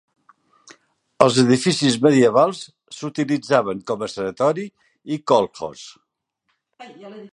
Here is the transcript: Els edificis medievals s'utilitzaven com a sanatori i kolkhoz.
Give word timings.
Els 1.25 1.35
edificis 1.41 1.97
medievals 2.05 2.61
s'utilitzaven 3.01 3.85
com 3.93 4.07
a 4.07 4.09
sanatori 4.15 4.67
i 5.17 5.23
kolkhoz. 5.33 5.85